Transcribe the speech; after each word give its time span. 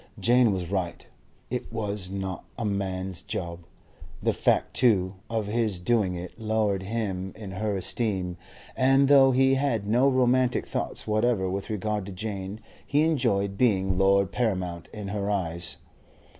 Jane 0.19 0.51
was 0.51 0.71
right. 0.71 1.05
It 1.51 1.71
was 1.71 2.09
not 2.09 2.43
a 2.57 2.65
man's 2.65 3.21
job. 3.21 3.65
The 4.23 4.33
fact, 4.33 4.73
too, 4.73 5.13
of 5.29 5.45
his 5.45 5.79
doing 5.79 6.15
it 6.15 6.39
lowered 6.39 6.81
him 6.81 7.31
in 7.35 7.51
her 7.51 7.77
esteem, 7.77 8.37
and 8.75 9.07
though 9.09 9.29
he 9.31 9.53
had 9.53 9.85
no 9.87 10.09
romantic 10.09 10.65
thoughts 10.65 11.05
whatever 11.05 11.47
with 11.51 11.69
regard 11.69 12.07
to 12.07 12.11
Jane, 12.11 12.61
he 12.83 13.03
enjoyed 13.03 13.59
being 13.59 13.99
Lord 13.99 14.31
Paramount 14.31 14.89
in 14.91 15.09
her 15.09 15.29
eyes. 15.29 15.77